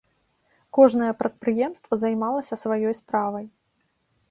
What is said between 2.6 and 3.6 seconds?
сваёй справай.